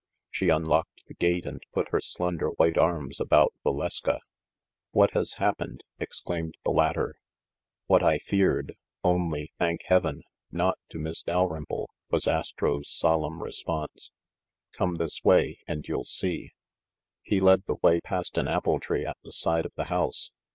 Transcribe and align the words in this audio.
She 0.31 0.49
unlocked 0.49 1.05
the 1.05 1.13
gate 1.13 1.45
and 1.45 1.61
put 1.73 1.89
her 1.89 2.01
slender 2.01 2.49
white 2.49 2.75
arms 2.75 3.19
about 3.19 3.53
Valeska. 3.63 4.19
"What 4.93 5.11
has 5.11 5.33
happened?" 5.33 5.83
exclaimed 5.99 6.55
the 6.65 6.71
latter. 6.71 7.17
"What 7.85 8.01
I 8.01 8.17
feared; 8.17 8.73
only, 9.03 9.53
thank 9.59 9.83
heaven, 9.85 10.23
not 10.51 10.79
to 10.89 10.97
Miss 10.97 11.21
Dalrymple!" 11.21 11.87
was 12.09 12.27
Astro's 12.27 12.89
solemn 12.89 13.43
response. 13.43 14.09
"Come 14.71 14.95
this 14.95 15.23
way 15.23 15.59
and 15.67 15.87
you'll 15.87 16.05
see." 16.05 16.49
He 17.21 17.39
led 17.39 17.65
the 17.67 17.75
way 17.83 18.01
past 18.01 18.39
an 18.39 18.47
apple 18.47 18.79
tree 18.79 19.05
at 19.05 19.17
the 19.21 19.31
side 19.31 19.67
of 19.67 19.73
the 19.75 19.85
house. 19.85 20.31